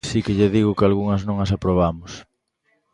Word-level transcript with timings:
Si 0.09 0.19
que 0.25 0.35
lle 0.37 0.53
digo 0.55 0.75
que 0.77 0.85
algunhas 0.87 1.21
non 1.27 1.37
as 1.43 1.51
aprobamos. 1.57 2.11